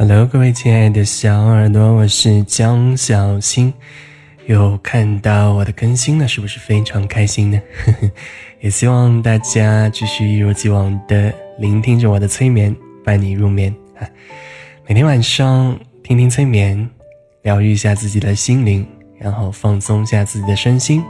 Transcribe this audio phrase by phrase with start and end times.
[0.00, 3.70] Hello，各位亲爱的小耳朵，我是江小新，
[4.46, 7.60] 又看到我的更新了，是不是非常开心呢？
[8.60, 12.74] 也希望大家继续一如既往的聆听着我的催眠，
[13.04, 14.08] 伴你入眠啊。
[14.88, 16.88] 每天晚上听听催眠，
[17.42, 18.86] 疗愈一下自己的心灵，
[19.18, 21.04] 然后放松一下自己的身心，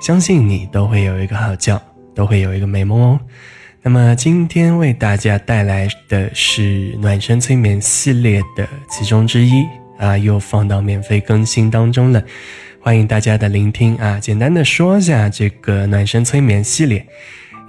[0.00, 1.76] 相信你都会有一个好觉，
[2.14, 3.20] 都会有一个美梦哦。
[3.88, 9.66] 那么今天为大家带来的是暖身催眠系列的其中之一
[9.96, 12.22] 啊，又放到免费更新当中了，
[12.82, 14.20] 欢迎大家的聆听啊。
[14.20, 17.02] 简单的说一下这个暖身催眠系列，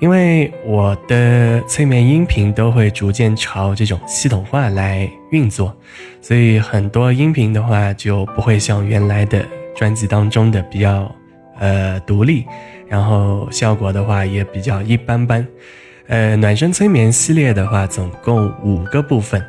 [0.02, 5.74] 因为我的催眠音频都会逐渐朝这种系统化来运作，
[6.20, 11.10] 所以很多音频的话就不会像原来的专辑当中的比较
[11.60, 12.44] 呃独立，
[12.90, 15.48] 然后效果的话也比较一般般。
[16.10, 19.40] 呃，暖身催眠系列的话，总共五个部分，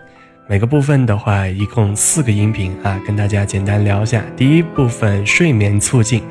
[0.46, 4.22] 每个部分的话，一共四个音频啊，跟大家简单聊一下。
[4.36, 6.22] 第一部分睡眠促进，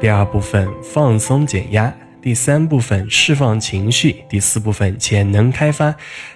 [0.00, 1.92] 第二部分放松减压，
[2.22, 5.92] 第三部分释放情绪，第四部分潜能开发，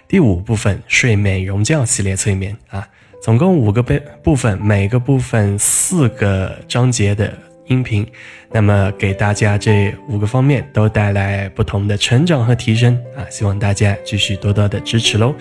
[0.09, 2.89] 第五部分睡美容觉系列催眠啊，
[3.23, 7.33] 总共五个部部分，每个部分四个章节的。
[7.67, 8.06] 音频，
[8.50, 13.25] 那么给大家这五个方面都带来不同的成长和提升啊！
[13.31, 15.34] 希望大家继续多多的支持喽。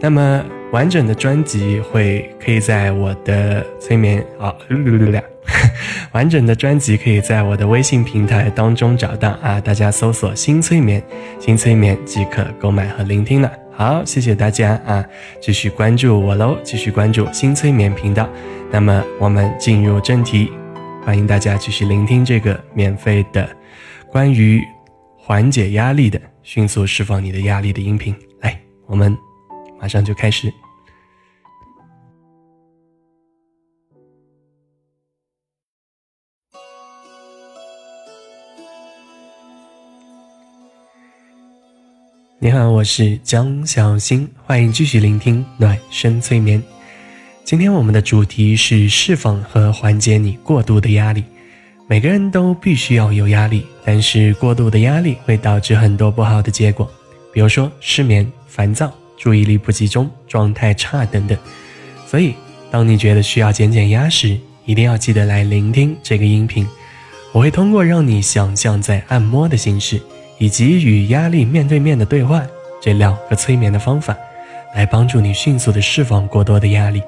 [0.00, 4.54] 那么完整的专辑会可以在我的催眠啊，
[6.12, 9.60] 完整的专辑可以在我的微信平台当中找到啊！
[9.60, 11.02] 大家搜索“新催眠”，
[11.38, 13.50] 新催眠即可购买和聆听了。
[13.74, 15.04] 好，谢谢大家啊！
[15.40, 18.28] 继续关注我喽，继续关注新催眠频道。
[18.70, 20.50] 那么我们进入正题。
[21.04, 23.54] 欢迎大家继续聆听这个免费的
[24.08, 24.62] 关于
[25.18, 28.14] 缓解压力的、迅速释放你的压力的音频。
[28.40, 29.16] 来，我们
[29.80, 30.52] 马上就开始。
[42.38, 46.62] 你好，我是江小新，欢迎继续聆听暖声催眠。
[47.44, 51.24] 今天我们的主题是释放和缓解你过度的压力。
[51.88, 56.88] 每个人都必须要有压力，但是过度的压力会导致很多不好的结果，
[57.32, 61.36] 比如说失眠、烦躁、注意力不集中、状态差等等。
[62.06, 62.32] 所以，
[62.70, 66.66] 当你觉得需要减减压时，一定要记得来聆听这个音频。
[67.32, 70.00] 我会通过让你想象在按摩的形式，
[70.38, 72.42] 以及与压力面对面的对话
[72.80, 74.16] 这两个催眠的方法，
[74.74, 77.02] 来帮助你迅速的释放过多的压力。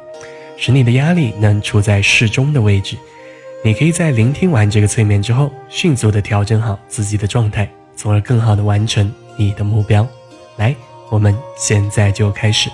[0.57, 2.97] 使你的压力能处在适中的位置，
[3.65, 10.07] 你可以在聆听完这个催眠之后，迅速的调整好自己的状态，从而更好的完成你的目标。
[10.57, 10.73] 来，
[11.11, 12.71] 我们现在就开始。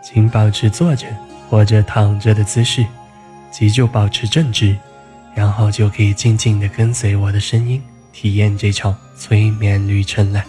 [0.00, 1.06] 请保持坐着
[1.50, 2.82] 或者躺着的姿势，
[3.58, 4.78] 脊柱保持正直。
[5.34, 7.80] 然后就可以静静的跟随我的声音，
[8.12, 10.44] 体验这场催眠旅程了。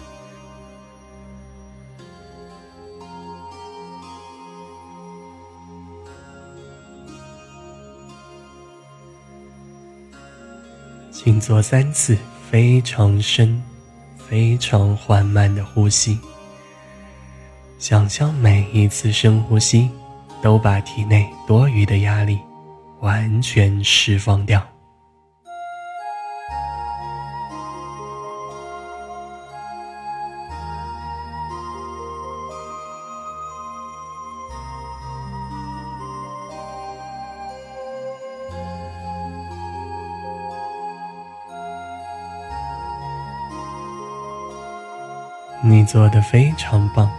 [11.12, 12.18] 请做三次
[12.50, 13.62] 非常深、
[14.18, 16.18] 非常缓慢的呼吸，
[17.78, 19.88] 想象每一次深呼吸
[20.42, 22.40] 都把体内多余的压力
[23.02, 24.62] 完全释放掉。
[45.62, 47.10] 你做的非常棒，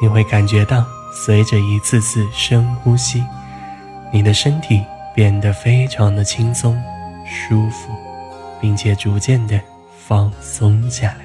[0.00, 3.24] 你会感觉到随着一次次深呼吸，
[4.12, 4.84] 你的身体
[5.14, 6.80] 变得非常的轻松、
[7.24, 7.92] 舒服，
[8.60, 9.60] 并且逐渐的
[9.96, 11.20] 放松下来。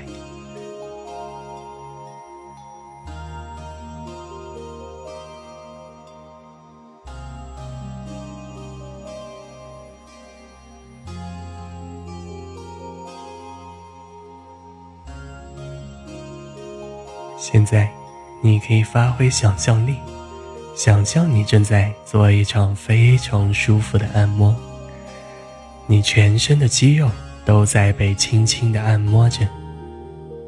[17.37, 17.89] 现在，
[18.41, 19.95] 你可以发挥想象力，
[20.75, 24.53] 想象你正在做一场非常舒服的按摩。
[25.87, 27.09] 你全身的肌肉
[27.45, 29.47] 都在被轻轻的按摩着。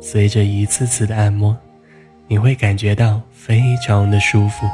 [0.02, 1.58] 随着一次次的按摩，
[2.28, 4.68] 你会感觉到非常的舒服。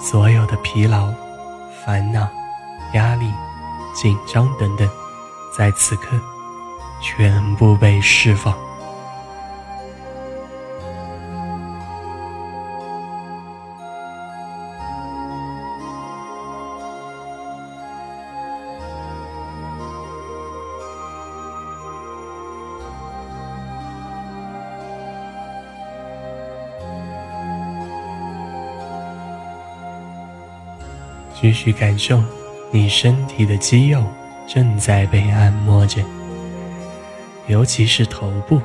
[0.00, 1.12] 所有的疲劳、
[1.84, 2.26] 烦恼、
[2.94, 3.26] 压力、
[3.94, 4.88] 紧张等等，
[5.56, 6.18] 在此刻
[7.02, 8.56] 全部被释放。
[31.40, 32.20] 继续感受，
[32.72, 34.04] 你身体的肌肉
[34.48, 36.02] 正在被按摩着，
[37.46, 38.60] 尤其是头部、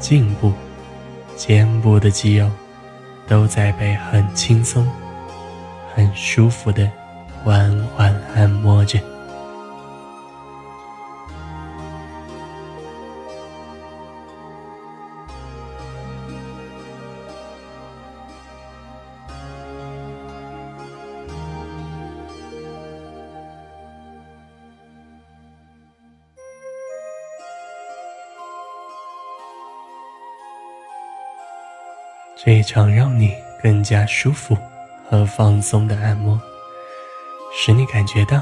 [0.00, 0.52] 颈部、
[1.36, 2.50] 肩部的肌肉，
[3.28, 4.84] 都在被很轻松、
[5.94, 6.90] 很舒服的
[7.44, 8.98] 缓缓按摩着。
[32.46, 34.56] 这一场让你更加舒服
[35.10, 36.40] 和放松的按摩，
[37.52, 38.40] 使你感觉到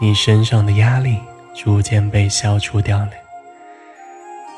[0.00, 1.20] 你身上的压力
[1.54, 3.10] 逐渐被消除掉了。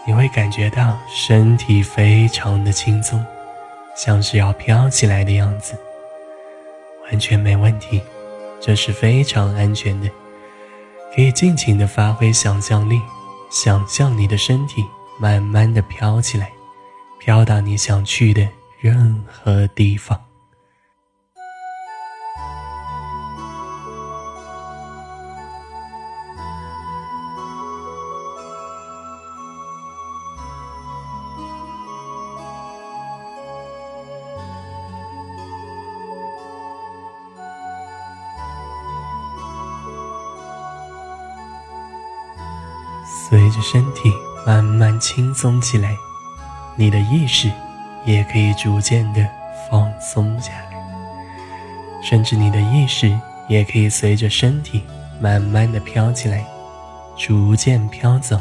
[0.07, 3.23] 你会感觉到身体非常的轻松，
[3.95, 5.79] 像是要飘起来的样子，
[7.05, 8.01] 完全没问题。
[8.63, 10.09] 这是非常安全的，
[11.15, 12.99] 可以尽情的发挥想象力，
[13.51, 14.83] 想象你的身体
[15.21, 16.51] 慢慢的飘起来，
[17.19, 18.49] 飘到你想去的。
[18.87, 20.17] 任何地方，
[43.29, 44.13] 随着身体
[44.47, 45.97] 慢慢轻松起来，
[46.77, 47.51] 你的意识。
[48.07, 49.29] 也可以逐渐的
[49.69, 53.13] 放松下来，甚至你的意识
[53.49, 54.83] 也可以随着身体
[55.21, 56.43] 慢慢的飘起来，
[57.19, 58.41] 逐渐飘走，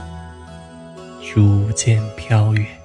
[1.34, 2.85] 逐渐飘远。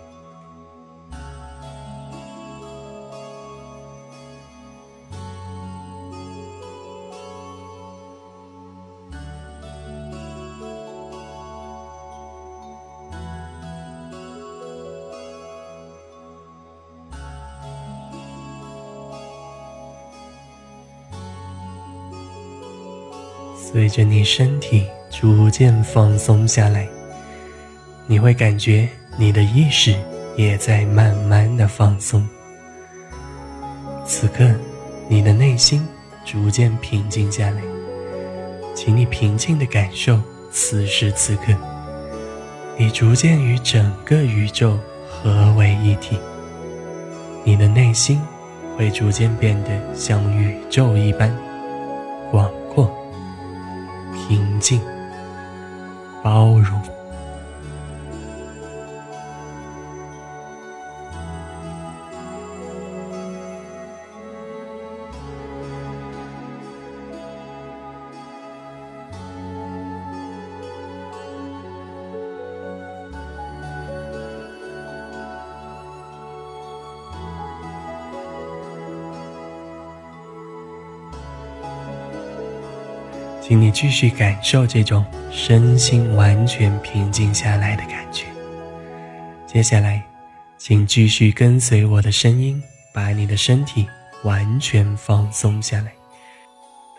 [23.80, 26.86] 随着你身体逐渐放松下来，
[28.06, 28.86] 你会感觉
[29.16, 29.94] 你的意识
[30.36, 32.28] 也在慢慢的放松。
[34.04, 34.54] 此刻，
[35.08, 35.82] 你的内心
[36.26, 37.62] 逐渐平静下来，
[38.74, 41.44] 请你平静的感受此时此刻，
[42.76, 44.78] 你逐渐与整个宇宙
[45.08, 46.18] 合为一体，
[47.44, 48.20] 你的内心
[48.76, 51.34] 会逐渐变得像宇宙一般
[52.30, 52.59] 广。
[54.30, 54.80] 平静，
[56.22, 56.80] 包容。
[83.70, 88.26] 继续感受这种身心完全平静下来的感觉。
[89.46, 90.02] 接下来，
[90.58, 92.62] 请继续跟随我的声音，
[92.92, 93.86] 把你的身体
[94.22, 95.92] 完全放松下来。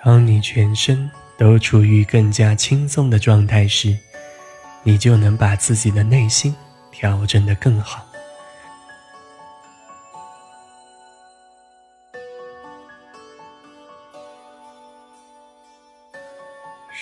[0.03, 3.97] 当你全身都处于更加轻松的状态时，
[4.83, 6.55] 你就能把自己的内心
[6.91, 8.05] 调整得更好。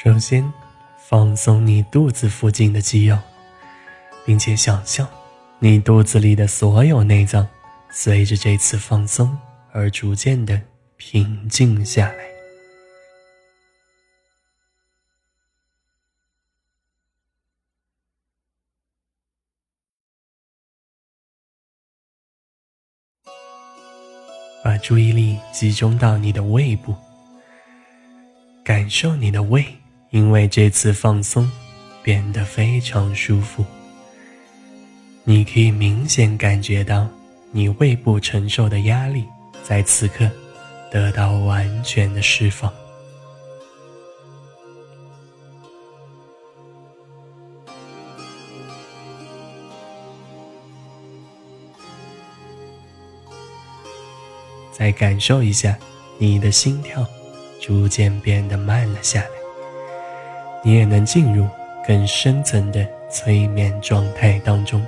[0.02, 0.50] 首先，
[0.98, 3.20] 放松你肚子附近的肌肉，
[4.26, 5.06] 并且想象
[5.60, 7.46] 你肚子里的所有内脏
[7.92, 9.38] 随着这次放松
[9.74, 10.62] 而逐渐的
[10.96, 12.30] 平静下来。
[24.64, 26.96] 把注意力集中到你的胃部，
[28.64, 29.79] 感受你的胃。
[30.12, 31.50] 因为这次放松
[32.02, 33.66] 变得非常舒服。
[35.24, 37.08] 你可以明显感觉到
[37.52, 39.26] 你胃部承受的压力
[39.64, 40.30] 在此刻
[40.92, 42.74] 得到完全的释放。
[54.72, 55.78] 再感受一下
[56.18, 57.06] 你的心跳
[57.60, 59.39] 逐渐变得慢了下来。
[60.64, 61.48] 你也能进入
[61.88, 64.86] 更深层的催眠状态当中。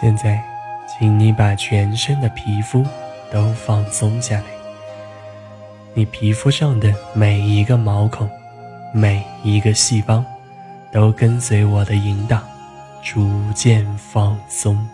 [0.00, 0.42] 现在，
[0.88, 2.84] 请你把全身的皮肤
[3.30, 4.44] 都放松下来。
[5.94, 8.28] 你皮肤上的每一个毛孔、
[8.92, 10.24] 每一个细胞，
[10.90, 12.42] 都跟随我的引导，
[13.02, 14.88] 逐渐放松。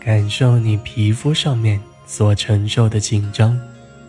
[0.00, 3.58] 感受你皮肤上面所承受的紧张，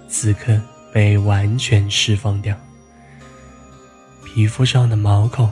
[0.10, 0.60] 此刻
[0.92, 2.54] 被完全释放掉。
[4.26, 5.50] 皮肤上的毛孔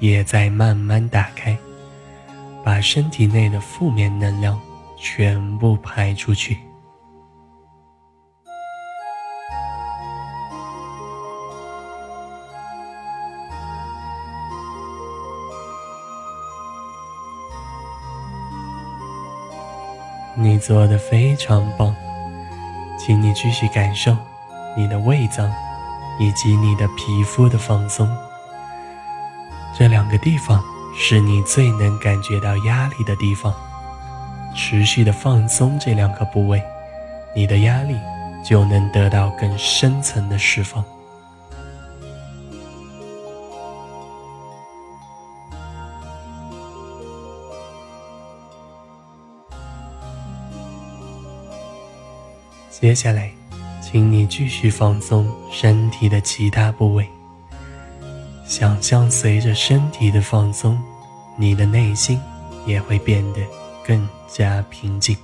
[0.00, 1.56] 也在慢慢打开，
[2.64, 4.58] 把身体内的负面能量
[4.96, 6.58] 全部排出去。
[20.36, 21.94] 你做的非常棒，
[22.98, 24.16] 请你继续感受
[24.76, 25.52] 你的胃脏
[26.18, 28.08] 以及你的皮肤的放松。
[29.76, 30.62] 这两个地方
[30.96, 33.54] 是你最能感觉到压力的地方，
[34.54, 36.62] 持续的放松这两个部位，
[37.36, 37.94] 你的压力
[38.44, 40.84] 就能得到更深层的释放。
[52.70, 53.30] 接下来，
[53.82, 57.08] 请你继续放松身体的其他部位。
[58.46, 60.80] 想象随着身体的放松，
[61.36, 62.20] 你的内心
[62.66, 63.40] 也会变得
[63.84, 65.16] 更加平静。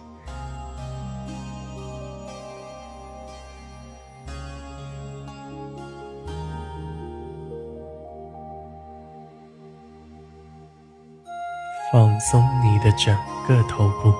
[11.93, 14.15] 放松你的整个头部，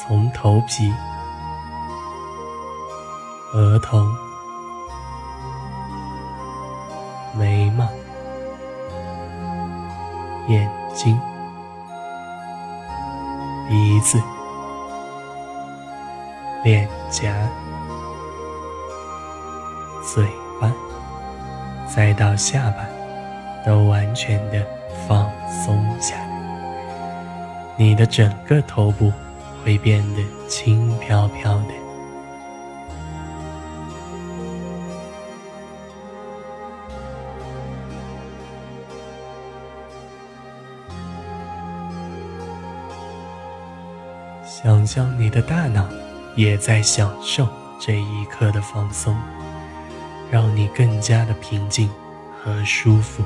[0.00, 0.92] 从头皮。
[3.54, 4.06] 额头、
[11.02, 11.20] 睛、
[13.68, 14.22] 鼻子、
[16.62, 17.34] 脸颊、
[20.14, 20.24] 嘴
[20.60, 20.72] 巴，
[21.92, 22.86] 再到下巴，
[23.66, 24.64] 都完全的
[25.08, 25.28] 放
[25.64, 26.22] 松下来。
[27.76, 29.12] 你的整个头部
[29.64, 31.81] 会变得轻飘飘的。
[44.62, 45.88] 想象你的大脑
[46.36, 47.48] 也在享受
[47.80, 49.16] 这一刻的放松，
[50.30, 51.90] 让你更加的平静
[52.40, 53.24] 和舒服。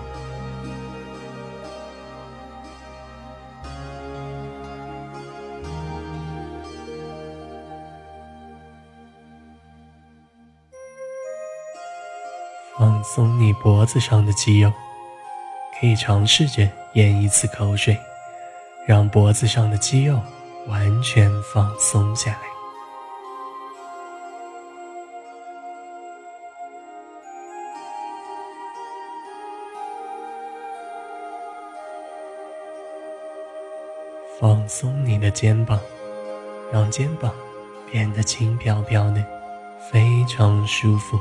[12.79, 14.73] 放松你脖子上的肌肉，
[15.79, 17.99] 可以尝试着咽一次口水，
[18.87, 20.19] 让脖子上的肌肉。
[20.69, 22.41] 完全放松下来，
[34.41, 35.81] 放松你的肩膀，
[36.73, 37.33] 让肩膀
[37.91, 39.25] 变得轻飘飘的，
[39.91, 41.19] 非常舒服。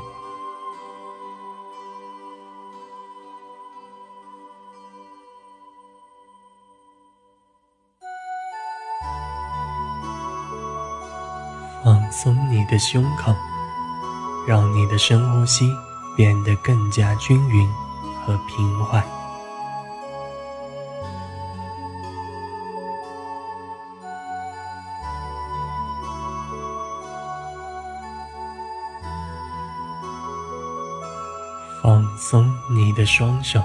[11.86, 13.32] 放松你的胸口，
[14.44, 15.72] 让你的深呼吸
[16.16, 17.72] 变得更加均匀
[18.24, 19.00] 和平缓。
[31.80, 33.62] 放松你的双手，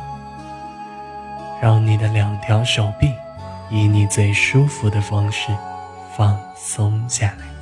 [1.60, 3.12] 让你的两条手臂
[3.72, 5.52] 以你最舒服的方式
[6.16, 7.61] 放松下来。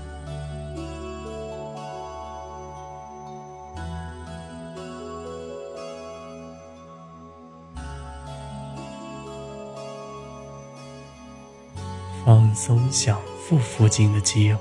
[12.70, 14.56] 从小腹附近的肌肉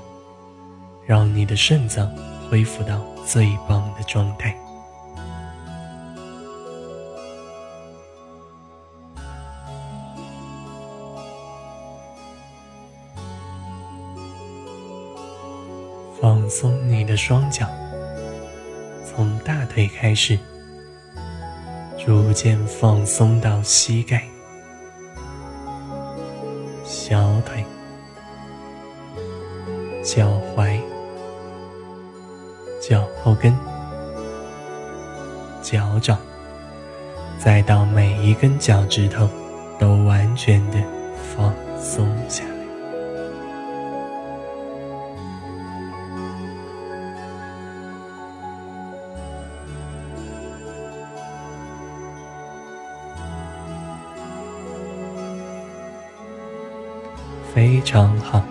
[1.05, 2.11] 让你的肾脏
[2.49, 4.57] 恢复到最棒的状态。
[16.19, 17.69] 放松你的双脚
[19.05, 20.35] 从大腿开始
[22.03, 24.28] 逐渐放松到膝盖。
[33.39, 33.55] 脚
[35.85, 36.17] 后跟、脚掌，
[37.37, 39.29] 再到每一根脚趾头，
[39.79, 40.77] 都完全的
[41.35, 42.49] 放松下来。
[57.53, 58.43] 非常好，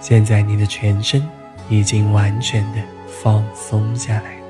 [0.00, 1.26] 现在你的全身
[1.68, 2.78] 已经完全的
[3.10, 4.40] 放松下来，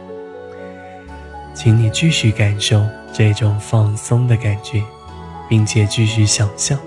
[1.55, 4.83] 请你继续感受这种放松的感觉，
[5.49, 6.79] 并且继续想象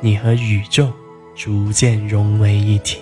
[0.00, 0.92] 你和宇宙
[1.34, 3.00] 逐渐融为一体。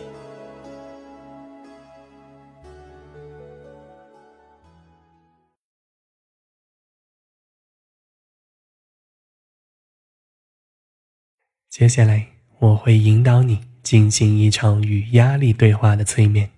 [11.69, 12.37] 接下来。
[12.59, 16.56] 我会引导你进行一场与压力对话的催眠。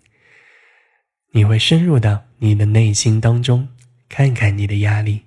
[1.31, 3.69] 你会深入到你的内心当中，
[4.09, 5.23] 看看你的压力，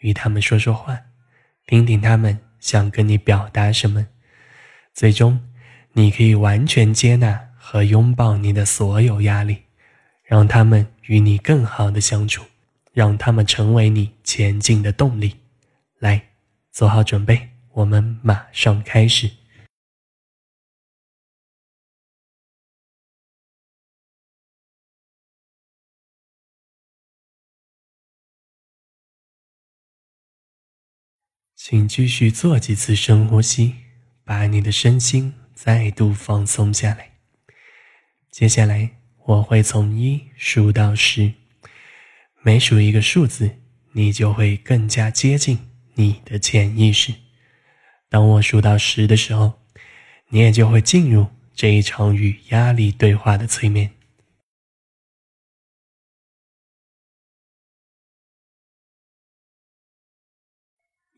[0.00, 0.98] 与他们说说话，
[1.66, 4.06] 听听他们想跟你表达什么。
[4.92, 5.40] 最终，
[5.92, 9.62] 你可以完全接纳和拥抱你的所有压力，
[10.24, 12.44] 让他们与你更好的相处，
[12.92, 15.36] 让他们成为你前进的动力。
[15.98, 16.22] 来，
[16.70, 19.37] 做好准备，我们马上开始。
[31.70, 33.74] 请继续做几次深呼吸，
[34.24, 37.10] 把你的身心再度放松下来。
[38.30, 38.88] 接下来
[39.26, 41.34] 我会从一数到十，
[42.40, 43.58] 每数一个数字，
[43.92, 45.58] 你就会更加接近
[45.92, 47.12] 你的潜意识。
[48.08, 49.60] 当我数到十的时候，
[50.30, 53.90] 你也就会进入这一场与压力对话的催眠。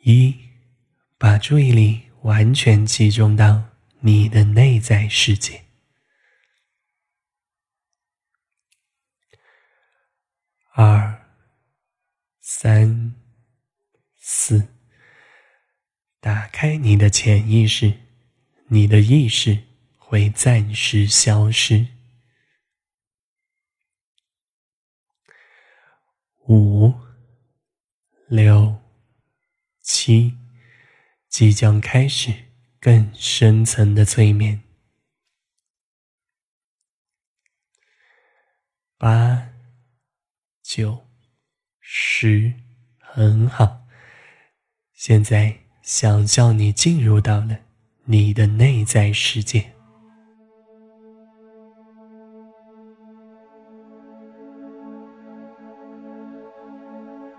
[0.02, 0.34] 一，
[1.18, 3.62] 把注意力完全集中到
[4.00, 5.62] 你的内在世界。
[10.72, 11.26] 二、
[12.40, 13.14] 三、
[14.16, 14.68] 四，
[16.18, 17.92] 打开你的潜意识，
[18.68, 19.62] 你的意识
[19.98, 21.86] 会暂时消失。
[26.48, 26.94] 五、
[28.28, 28.89] 六。
[29.92, 30.36] 七，
[31.28, 32.32] 即将开始
[32.78, 34.62] 更深层的催眠。
[38.96, 39.48] 八、
[40.62, 41.06] 九、
[41.80, 42.54] 十，
[43.00, 43.80] 很好。
[44.92, 47.58] 现在想象你进入到了
[48.04, 49.72] 你的内在世界，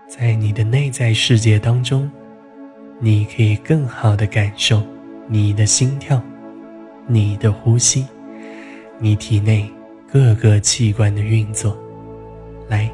[0.06, 2.10] 在你的内在世界当中。
[3.04, 4.80] 你可以更好的感受
[5.26, 6.22] 你的心跳、
[7.08, 8.06] 你的呼吸、
[9.00, 9.68] 你体内
[10.08, 11.76] 各个器官的运作。
[12.68, 12.88] 来，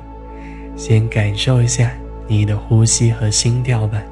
[0.75, 1.93] 先感受一下
[2.27, 4.03] 你的呼吸和心跳吧。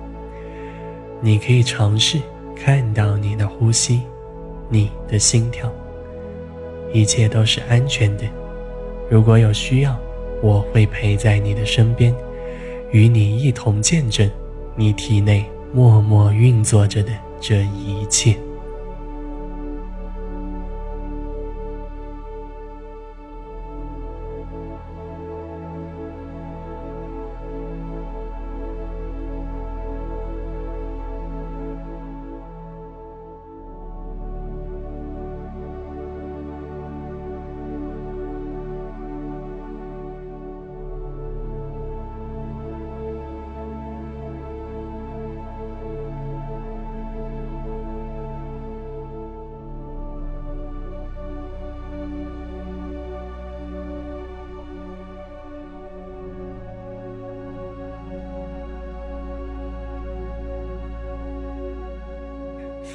[1.23, 2.21] 你可以尝试
[2.55, 4.03] 看到你的呼吸、
[4.69, 5.73] 你的心跳，
[6.93, 8.25] 一切都是安全的。
[9.09, 9.99] 如果有需要，
[10.43, 12.15] 我会陪在你的身边，
[12.91, 14.31] 与你一同见证
[14.75, 15.43] 你体内。
[15.73, 18.46] 默默运作着的这一切。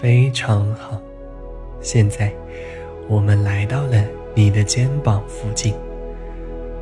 [0.01, 0.99] 非常好，
[1.79, 2.33] 现在
[3.07, 5.75] 我们来到了你的肩膀附近，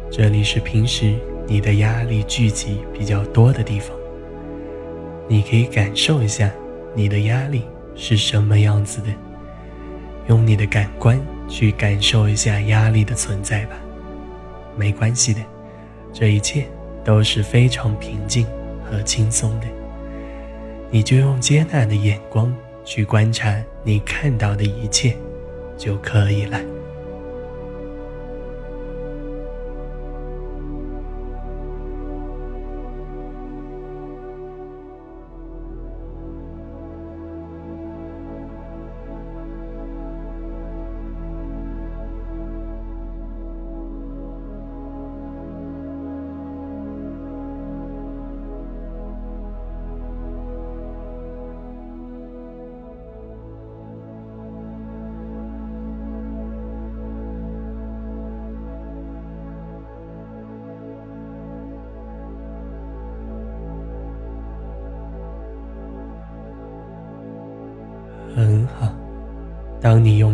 [0.10, 3.94] 这里是平时你的压力聚集比较多的地方。
[5.28, 6.50] 你可以感受一下
[6.96, 9.10] 你的压力是什么样子的，
[10.30, 13.76] 用你的感官去感受一下压力的存在吧。
[14.78, 15.42] 没关系的，
[16.14, 16.64] 这一切
[17.04, 18.48] 都是非常平静
[18.90, 19.68] 和轻松的。
[20.90, 22.56] 你就用接纳的眼光
[22.90, 25.16] 去观察你看到的一切，
[25.78, 26.60] 就可以了。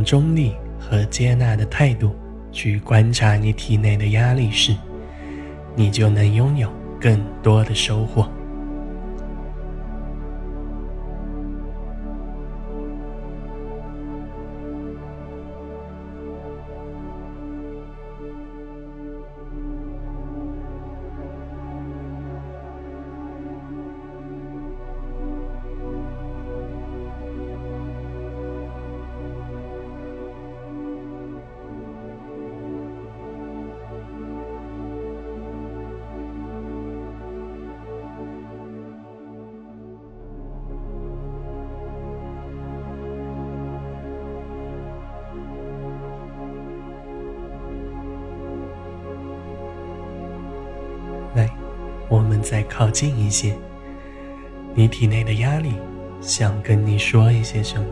[0.06, 2.16] 中立和接纳的态度
[2.52, 4.74] 去观察你体内的压力时，
[5.76, 8.30] 你就能拥有更多的收获。
[52.48, 53.56] 再靠近一些。
[54.76, 55.74] 你体内的压力
[56.22, 57.88] 想跟你说一些什么？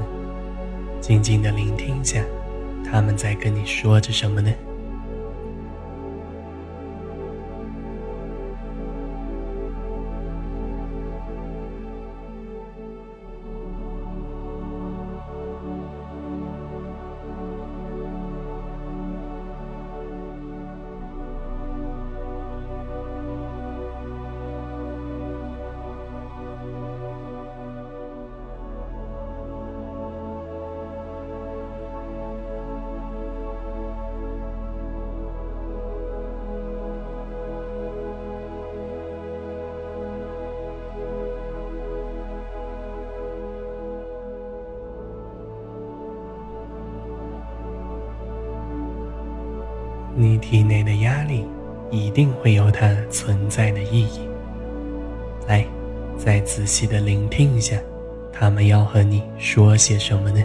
[1.02, 2.24] 静静的聆听一下，
[2.86, 4.52] 他们在跟你说着什么呢？
[56.18, 57.78] 再仔细的聆听一下，
[58.32, 60.44] 他们要和你说些什么呢？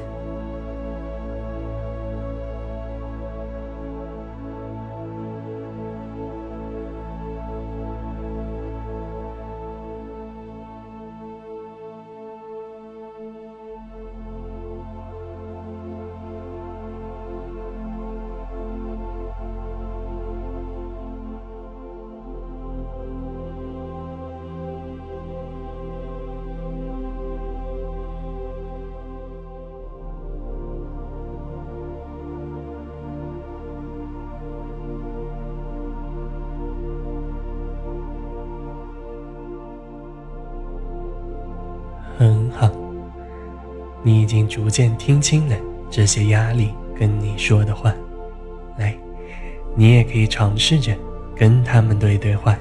[44.58, 45.56] 逐渐听清了
[45.88, 47.94] 这些压力跟你说的话。
[48.76, 48.92] 来，
[49.76, 50.96] 你也可以尝试着
[51.36, 52.58] 跟他们对对话，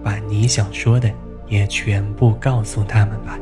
[0.00, 1.10] 把你想说的
[1.48, 3.36] 也全部告诉他们吧。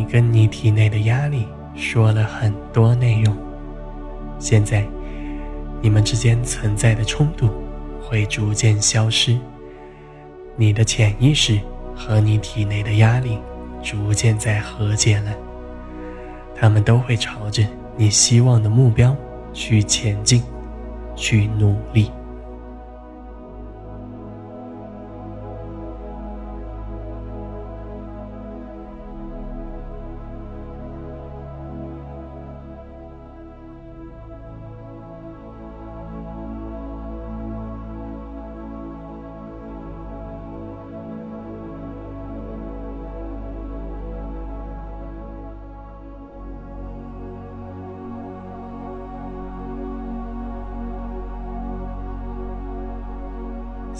[0.00, 3.36] 你跟你体内的压力说了很多内容。
[4.38, 4.82] 现在，
[5.82, 7.50] 你们之间存在的冲突
[8.00, 9.38] 会逐渐消失，
[10.56, 11.60] 你的潜意识
[11.94, 13.38] 和你体内的压力
[13.82, 15.34] 逐渐在和解了，
[16.56, 17.62] 他们都会朝着
[17.94, 19.14] 你希望的目标
[19.52, 20.42] 去前进，
[21.14, 22.10] 去努力。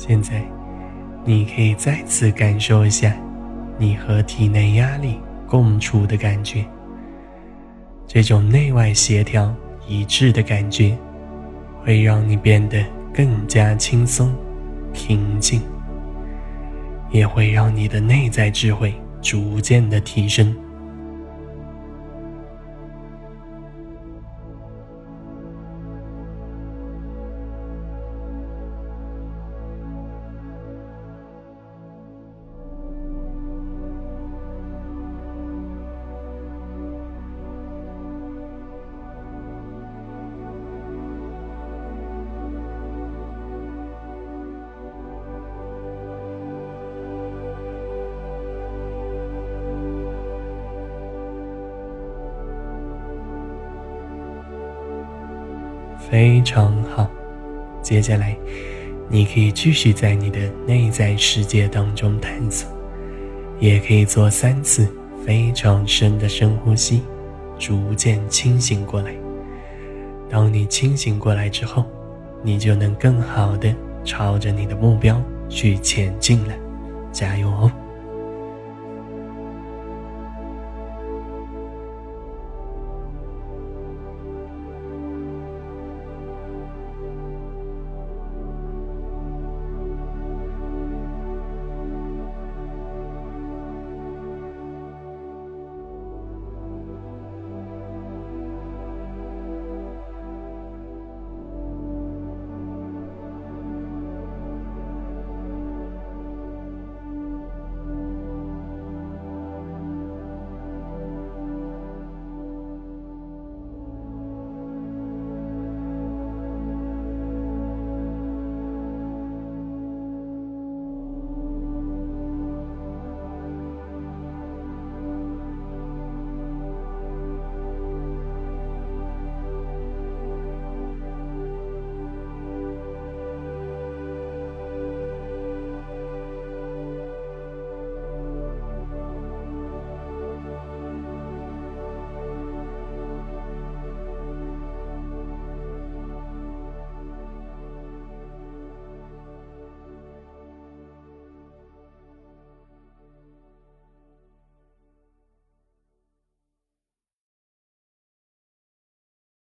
[0.03, 0.43] 现在，
[1.27, 3.15] 你可以再次感受一下
[3.77, 6.65] 你和体内压力共处的感觉。
[8.07, 9.55] 这种内外协调
[9.87, 10.97] 一致的感觉，
[11.85, 12.83] 会让你变得
[13.13, 14.35] 更加轻松、
[14.95, 15.61] 平静，
[17.11, 20.57] 也会让你的内在智慧逐渐的提升。
[56.11, 57.09] 非常好，
[57.81, 58.37] 接下来，
[59.09, 62.69] 你可以继续在你的内在世界当中探索，
[63.61, 64.89] 也可以做三次
[65.25, 67.03] 非常深的深呼吸，
[67.61, 69.15] 逐渐清醒过来。
[70.29, 71.87] 当你清醒过来之后，
[72.43, 73.73] 你就能更好的
[74.05, 76.53] 朝着你的目标去前进了。
[77.13, 77.71] 加油哦！